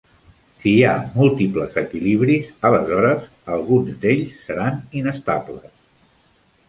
[0.61, 5.71] Si hi ha múltiples equilibris, aleshores alguns d'ells seran inestables.